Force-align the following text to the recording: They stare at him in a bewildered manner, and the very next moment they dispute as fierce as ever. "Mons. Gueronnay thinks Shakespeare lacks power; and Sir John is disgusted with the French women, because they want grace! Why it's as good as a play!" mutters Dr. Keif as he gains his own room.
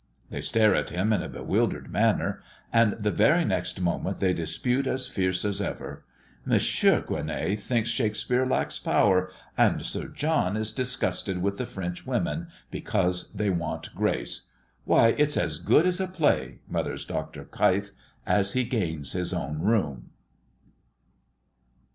They 0.31 0.41
stare 0.41 0.73
at 0.73 0.89
him 0.89 1.13
in 1.13 1.21
a 1.21 1.29
bewildered 1.29 1.91
manner, 1.91 2.41
and 2.73 2.93
the 2.93 3.11
very 3.11 3.45
next 3.45 3.79
moment 3.79 4.19
they 4.19 4.33
dispute 4.33 4.87
as 4.87 5.07
fierce 5.07 5.45
as 5.45 5.61
ever. 5.61 6.03
"Mons. 6.43 6.63
Gueronnay 6.63 7.55
thinks 7.59 7.89
Shakespeare 7.91 8.43
lacks 8.43 8.79
power; 8.79 9.29
and 9.55 9.83
Sir 9.85 10.07
John 10.07 10.57
is 10.57 10.73
disgusted 10.73 11.43
with 11.43 11.59
the 11.59 11.67
French 11.67 12.07
women, 12.07 12.47
because 12.71 13.31
they 13.33 13.51
want 13.51 13.93
grace! 13.93 14.47
Why 14.85 15.09
it's 15.19 15.37
as 15.37 15.59
good 15.59 15.85
as 15.85 15.99
a 15.99 16.07
play!" 16.07 16.61
mutters 16.67 17.05
Dr. 17.05 17.45
Keif 17.45 17.91
as 18.25 18.53
he 18.53 18.63
gains 18.63 19.11
his 19.11 19.35
own 19.35 19.59
room. 19.61 20.09